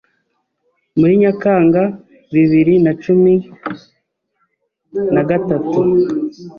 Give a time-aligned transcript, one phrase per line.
[0.99, 1.81] Muri Nyakanga
[2.33, 3.39] bibiri na cumin
[5.19, 5.79] a gatatu